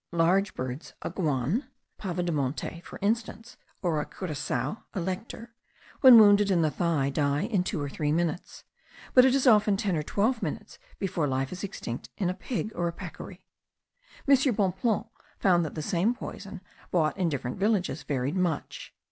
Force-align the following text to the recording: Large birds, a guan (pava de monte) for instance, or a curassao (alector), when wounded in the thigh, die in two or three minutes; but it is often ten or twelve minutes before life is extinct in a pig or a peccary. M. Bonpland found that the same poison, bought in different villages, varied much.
Large 0.13 0.55
birds, 0.55 0.95
a 1.03 1.11
guan 1.11 1.67
(pava 1.99 2.25
de 2.25 2.31
monte) 2.31 2.81
for 2.83 2.97
instance, 3.03 3.55
or 3.83 4.01
a 4.01 4.05
curassao 4.07 4.81
(alector), 4.95 5.49
when 5.99 6.17
wounded 6.17 6.49
in 6.49 6.63
the 6.63 6.71
thigh, 6.71 7.11
die 7.11 7.43
in 7.43 7.63
two 7.63 7.79
or 7.79 7.87
three 7.87 8.11
minutes; 8.11 8.63
but 9.13 9.25
it 9.25 9.35
is 9.35 9.45
often 9.45 9.77
ten 9.77 9.95
or 9.95 10.01
twelve 10.01 10.41
minutes 10.41 10.79
before 10.97 11.27
life 11.27 11.51
is 11.51 11.63
extinct 11.63 12.09
in 12.17 12.31
a 12.31 12.33
pig 12.33 12.71
or 12.73 12.87
a 12.87 12.91
peccary. 12.91 13.45
M. 14.27 14.35
Bonpland 14.55 15.05
found 15.37 15.63
that 15.63 15.75
the 15.75 15.83
same 15.83 16.15
poison, 16.15 16.61
bought 16.89 17.15
in 17.15 17.29
different 17.29 17.59
villages, 17.59 18.01
varied 18.01 18.35
much. 18.35 18.95